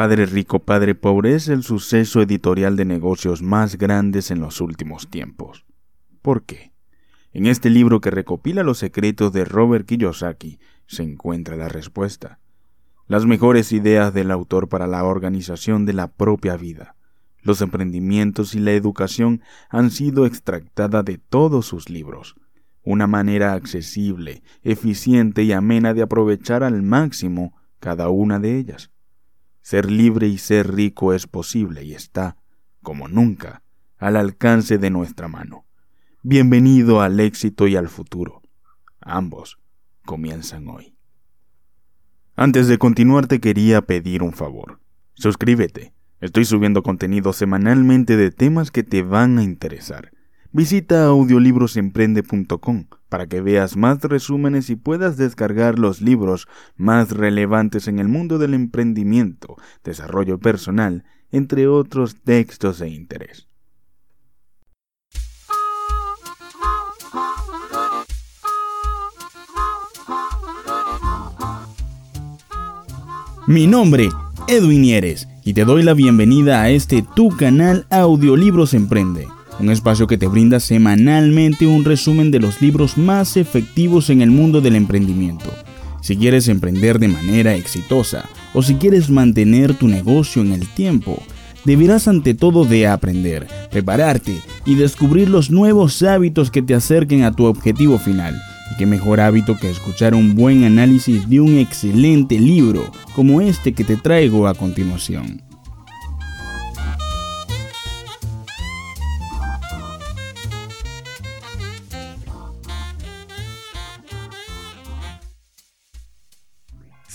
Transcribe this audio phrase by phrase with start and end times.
[0.00, 5.10] Padre Rico, Padre Pobre es el suceso editorial de negocios más grandes en los últimos
[5.10, 5.66] tiempos.
[6.22, 6.72] ¿Por qué?
[7.34, 12.38] En este libro que recopila los secretos de Robert Kiyosaki se encuentra la respuesta.
[13.08, 16.96] Las mejores ideas del autor para la organización de la propia vida.
[17.42, 22.36] Los emprendimientos y la educación han sido extractadas de todos sus libros.
[22.84, 28.90] Una manera accesible, eficiente y amena de aprovechar al máximo cada una de ellas.
[29.62, 32.36] Ser libre y ser rico es posible y está,
[32.82, 33.62] como nunca,
[33.98, 35.66] al alcance de nuestra mano.
[36.22, 38.42] Bienvenido al éxito y al futuro.
[39.00, 39.58] Ambos
[40.04, 40.94] comienzan hoy.
[42.36, 44.80] Antes de continuar te quería pedir un favor.
[45.14, 45.92] Suscríbete.
[46.20, 50.10] Estoy subiendo contenido semanalmente de temas que te van a interesar.
[50.52, 57.98] Visita audiolibrosemprende.com para que veas más resúmenes y puedas descargar los libros más relevantes en
[57.98, 63.50] el mundo del emprendimiento, desarrollo personal, entre otros textos de interés.
[73.46, 74.08] Mi nombre,
[74.46, 79.26] Edwin Nieres, y te doy la bienvenida a este tu canal Audiolibros Emprende,
[79.60, 84.30] un espacio que te brinda semanalmente un resumen de los libros más efectivos en el
[84.30, 85.50] mundo del emprendimiento.
[86.00, 91.22] Si quieres emprender de manera exitosa o si quieres mantener tu negocio en el tiempo,
[91.64, 97.32] deberás ante todo de aprender, prepararte y descubrir los nuevos hábitos que te acerquen a
[97.32, 98.40] tu objetivo final
[98.72, 103.74] y qué mejor hábito que escuchar un buen análisis de un excelente libro como este
[103.74, 105.49] que te traigo a continuación.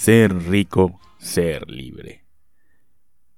[0.05, 2.25] Ser rico, ser libre.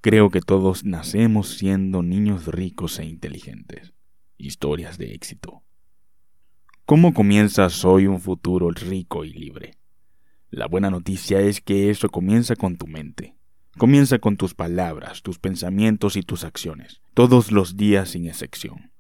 [0.02, 3.94] Creo que todos nacemos siendo niños ricos e inteligentes.
[4.38, 5.64] Historias de éxito.
[6.86, 9.76] ¿Cómo comienzas hoy un futuro rico y libre?
[10.50, 13.38] La buena noticia es que eso comienza con tu mente.
[13.78, 18.92] Comienza con tus palabras, tus pensamientos y tus acciones, todos los días sin excepción.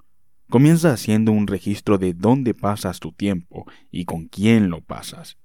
[0.50, 5.38] Comienza haciendo un registro de dónde pasas tu tiempo y con quién lo pasas.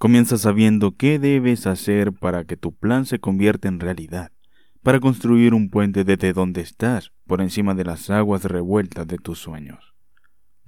[0.00, 4.32] Comienza sabiendo qué debes hacer para que tu plan se convierta en realidad,
[4.82, 9.38] para construir un puente desde donde estás por encima de las aguas revueltas de tus
[9.38, 9.90] sueños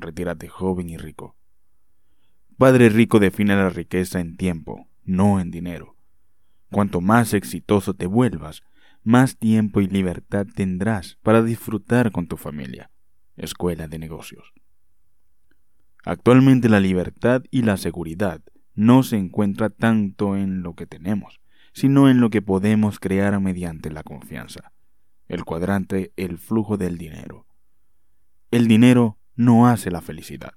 [0.02, 1.36] retírate joven y rico.
[2.58, 5.96] Padre rico define la riqueza en tiempo, no en dinero.
[6.70, 8.62] Cuanto más exitoso te vuelvas,
[9.02, 12.90] más tiempo y libertad tendrás para disfrutar con tu familia.
[13.36, 14.52] Escuela de negocios.
[16.04, 18.42] Actualmente la libertad y la seguridad
[18.74, 21.40] no se encuentra tanto en lo que tenemos,
[21.72, 24.72] sino en lo que podemos crear mediante la confianza.
[25.28, 27.46] El cuadrante, el flujo del dinero.
[28.50, 30.52] El dinero no hace la felicidad.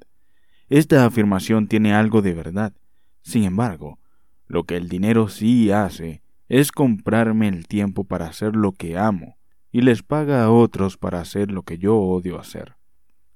[0.67, 2.73] Esta afirmación tiene algo de verdad.
[3.21, 3.99] Sin embargo,
[4.47, 9.37] lo que el dinero sí hace es comprarme el tiempo para hacer lo que amo
[9.71, 12.75] y les paga a otros para hacer lo que yo odio hacer.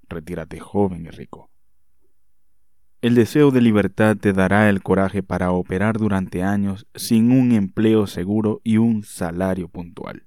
[0.08, 1.50] Retírate joven y rico.
[3.02, 8.08] El deseo de libertad te dará el coraje para operar durante años sin un empleo
[8.08, 10.26] seguro y un salario puntual,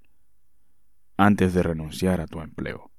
[1.18, 2.90] antes de renunciar a tu empleo.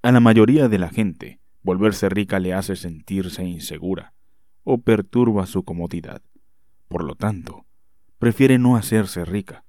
[0.00, 4.14] A la mayoría de la gente, volverse rica le hace sentirse insegura
[4.64, 6.22] o perturba su comodidad.
[6.88, 7.66] Por lo tanto,
[8.18, 9.64] prefiere no hacerse rica.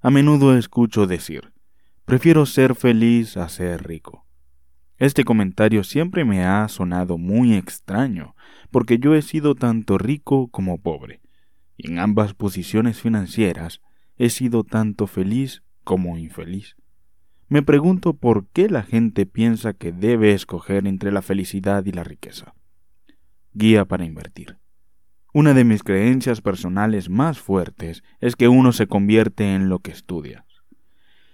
[0.00, 1.52] A menudo escucho decir,
[2.06, 4.24] prefiero ser feliz a ser rico.
[4.98, 8.36] Este comentario siempre me ha sonado muy extraño,
[8.70, 11.20] porque yo he sido tanto rico como pobre,
[11.76, 13.80] y en ambas posiciones financieras
[14.16, 16.76] he sido tanto feliz como infeliz.
[17.48, 22.04] Me pregunto por qué la gente piensa que debe escoger entre la felicidad y la
[22.04, 22.54] riqueza.
[23.52, 24.58] Guía para invertir.
[25.32, 29.90] Una de mis creencias personales más fuertes es que uno se convierte en lo que
[29.90, 30.46] estudia.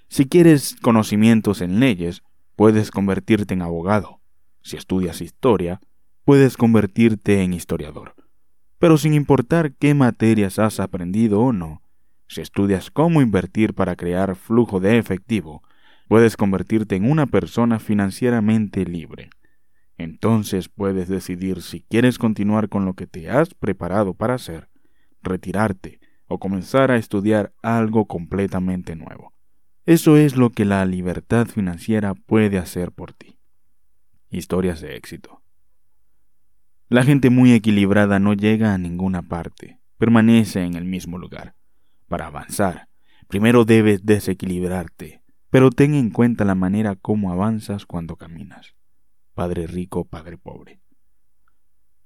[0.08, 2.22] Si quieres conocimientos en leyes,
[2.60, 4.20] puedes convertirte en abogado.
[4.60, 5.80] Si estudias historia,
[6.26, 8.14] puedes convertirte en historiador.
[8.78, 11.80] Pero sin importar qué materias has aprendido o no,
[12.28, 15.62] si estudias cómo invertir para crear flujo de efectivo,
[16.06, 19.30] puedes convertirte en una persona financieramente libre.
[19.96, 24.68] Entonces puedes decidir si quieres continuar con lo que te has preparado para hacer,
[25.22, 29.32] retirarte o comenzar a estudiar algo completamente nuevo.
[29.86, 33.38] Eso es lo que la libertad financiera puede hacer por ti.
[34.30, 35.42] Historias de éxito.
[36.88, 41.54] La gente muy equilibrada no llega a ninguna parte, permanece en el mismo lugar.
[42.08, 42.90] Para avanzar,
[43.30, 48.74] Primero debes desequilibrarte, pero ten en cuenta la manera como avanzas cuando caminas.
[49.34, 50.80] Padre rico, Padre pobre.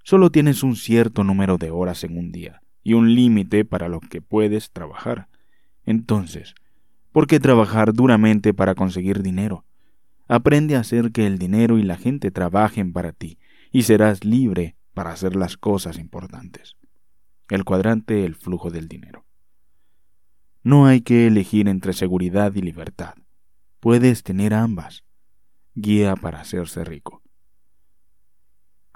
[0.02, 4.00] Solo tienes un cierto número de horas en un día y un límite para lo
[4.00, 5.28] que puedes trabajar.
[5.86, 6.54] Entonces,
[7.14, 9.64] ¿por qué trabajar duramente para conseguir dinero?
[10.26, 13.38] Aprende a hacer que el dinero y la gente trabajen para ti
[13.70, 16.74] y serás libre para hacer las cosas importantes.
[17.48, 19.24] El cuadrante, el flujo del dinero.
[20.64, 23.14] No hay que elegir entre seguridad y libertad.
[23.78, 25.04] Puedes tener ambas.
[25.76, 27.22] Guía para hacerse rico.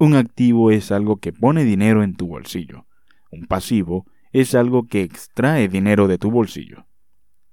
[0.01, 2.85] Un activo es algo que pone dinero en tu bolsillo.
[3.31, 6.89] Un pasivo es algo que extrae dinero de tu bolsillo.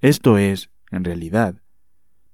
[0.06, 1.63] Esto es, en realidad,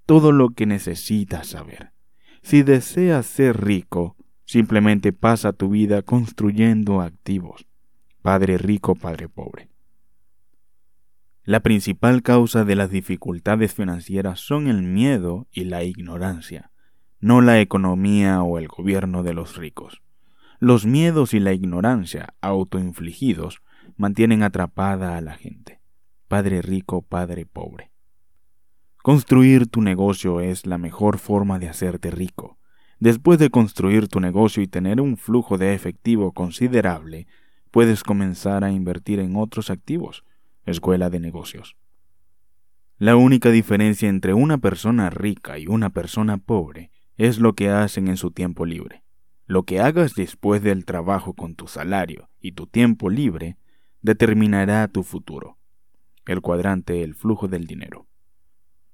[0.06, 1.94] todo lo que necesitas saber.
[2.42, 7.66] Si deseas ser rico, simplemente pasa tu vida construyendo activos.
[8.22, 9.70] Padre rico, padre pobre.
[11.46, 16.72] La principal causa de las dificultades financieras son el miedo y la ignorancia,
[17.22, 20.02] no la economía o el gobierno de los ricos.
[20.60, 23.62] Los miedos y la ignorancia autoinfligidos
[23.96, 25.81] mantienen atrapada a la gente.
[26.32, 27.92] Padre rico, padre pobre.
[29.04, 32.58] Construir tu negocio es la mejor forma de hacerte rico.
[33.02, 37.28] Después de construir tu negocio y tener un flujo de efectivo considerable,
[37.70, 40.24] puedes comenzar a invertir en otros activos.
[40.66, 41.76] Escuela de negocios.
[42.98, 48.08] La única diferencia entre una persona rica y una persona pobre es lo que hacen
[48.08, 49.04] en su tiempo libre.
[49.48, 53.58] Lo que hagas después del trabajo con tu salario y tu tiempo libre
[54.02, 55.58] determinará tu futuro.
[56.26, 58.08] El cuadrante, el flujo del dinero.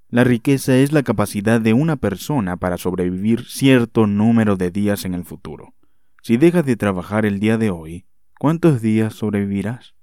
[0.09, 5.13] La riqueza es la capacidad de una persona para sobrevivir cierto número de días en
[5.13, 5.73] el futuro.
[6.21, 8.05] Si dejas de trabajar el día de hoy,
[8.39, 9.95] ¿cuántos días sobrevivirás?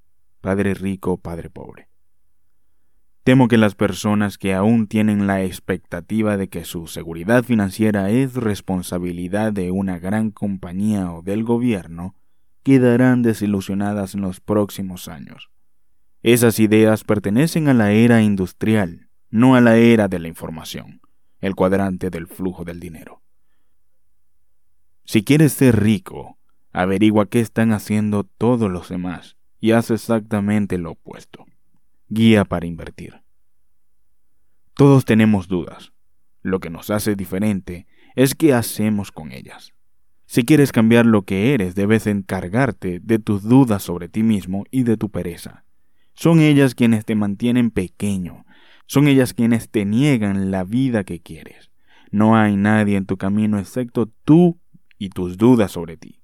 [0.43, 1.89] Padre rico, padre pobre.
[3.25, 8.35] Temo que las personas que aún tienen la expectativa de que su seguridad financiera es
[8.35, 12.15] responsabilidad de una gran compañía o del gobierno,
[12.63, 15.54] quedarán desilusionadas en los próximos años.
[16.25, 19.05] Esas ideas pertenecen a la era industrial
[19.35, 21.01] no a la era de la información,
[21.41, 23.21] el cuadrante del flujo del dinero.
[25.05, 26.39] Si quieres ser rico,
[26.73, 31.47] averigua qué están haciendo todos los demás y haz exactamente lo opuesto.
[32.09, 33.23] Guía para invertir.
[34.75, 35.93] Todos tenemos dudas.
[36.41, 39.75] Lo que nos hace diferente es qué hacemos con ellas.
[40.27, 44.85] Si quieres cambiar lo que eres, debes encargarte de tus dudas sobre ti mismo y
[44.85, 45.65] de tu pereza.
[46.15, 48.45] Son ellas quienes te mantienen pequeño
[48.87, 51.71] son ellas quienes te niegan la vida que quieres.
[52.11, 54.59] No hay nadie en tu camino excepto tú
[54.99, 56.21] y tus dudas sobre ti.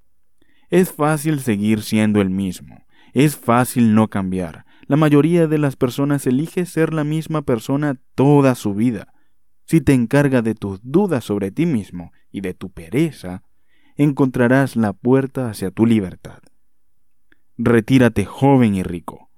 [0.69, 2.87] Es fácil seguir siendo el mismo.
[3.13, 4.67] Es fácil no cambiar.
[4.87, 9.13] La mayoría de las personas elige ser la misma persona toda su vida.
[9.65, 13.43] Si te encargas de tus dudas sobre ti mismo y de tu pereza,
[13.97, 16.41] encontrarás la puerta hacia tu libertad.
[17.57, 19.30] Retírate joven y rico.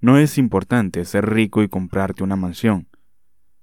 [0.00, 2.88] No es importante ser rico y comprarte una mansión.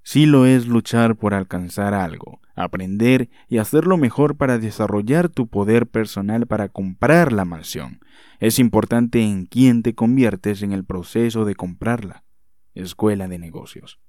[0.03, 5.87] Sí lo es luchar por alcanzar algo, aprender y hacerlo mejor para desarrollar tu poder
[5.87, 7.99] personal para comprar la mansión.
[8.39, 12.25] Es importante en quién te conviertes en el proceso de comprarla.
[12.73, 13.99] Escuela de negocios.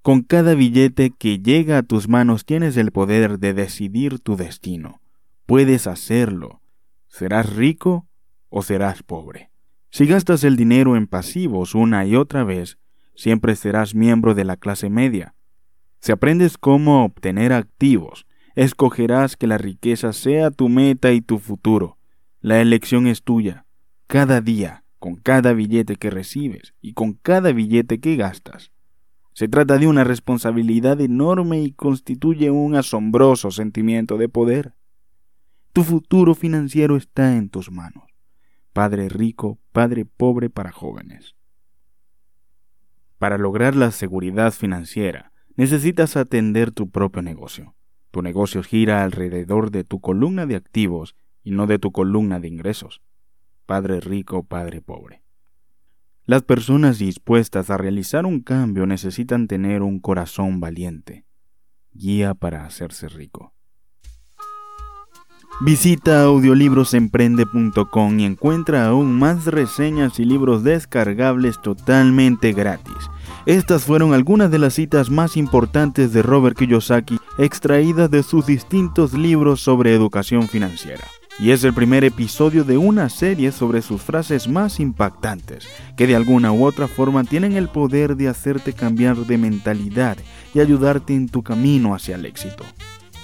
[0.00, 5.00] Con cada billete que llega a tus manos tienes el poder de decidir tu destino.
[5.46, 6.60] Puedes hacerlo.
[7.06, 8.08] ¿Serás rico
[8.48, 9.51] o serás pobre?
[9.92, 12.78] Si gastas el dinero en pasivos una y otra vez,
[13.14, 15.34] siempre serás miembro de la clase media.
[16.00, 21.98] Si aprendes cómo obtener activos, escogerás que la riqueza sea tu meta y tu futuro.
[22.40, 23.66] La elección es tuya.
[24.06, 28.72] Cada día, con cada billete que recibes y con cada billete que gastas.
[29.34, 34.72] Se trata de una responsabilidad enorme y constituye un asombroso sentimiento de poder.
[35.74, 38.11] Tu futuro financiero está en tus manos
[38.72, 41.36] padre rico, padre pobre para jóvenes.
[43.18, 47.74] Para lograr la seguridad financiera, necesitas atender tu propio negocio.
[48.10, 51.14] Tu negocio gira alrededor de tu columna de activos
[51.44, 53.00] y no de tu columna de ingresos.
[53.66, 55.22] Padre rico, padre pobre.
[56.24, 61.24] Las personas dispuestas a realizar un cambio necesitan tener un corazón valiente.
[61.92, 63.54] Guía para hacerse rico.
[65.64, 72.96] Visita audiolibrosemprende.com y encuentra aún más reseñas y libros descargables totalmente gratis.
[73.46, 79.12] Estas fueron algunas de las citas más importantes de Robert Kiyosaki extraídas de sus distintos
[79.12, 81.04] libros sobre educación financiera.
[81.38, 86.16] Y es el primer episodio de una serie sobre sus frases más impactantes, que de
[86.16, 90.16] alguna u otra forma tienen el poder de hacerte cambiar de mentalidad
[90.54, 92.64] y ayudarte en tu camino hacia el éxito.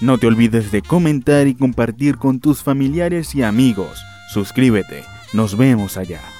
[0.00, 4.00] No te olvides de comentar y compartir con tus familiares y amigos.
[4.32, 5.02] Suscríbete.
[5.32, 6.37] Nos vemos allá.